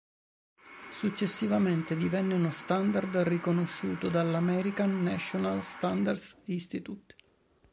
[0.89, 7.13] Successivamente divenne uno standard riconosciuto dalla American National Standards Institute.